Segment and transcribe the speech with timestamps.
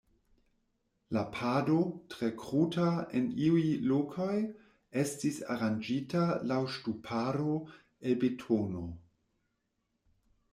[1.15, 1.75] La pado,
[2.13, 2.85] tre kruta
[3.19, 4.37] en iuj lokoj,
[5.03, 8.85] estis aranĝita laŭ ŝtuparo el betono.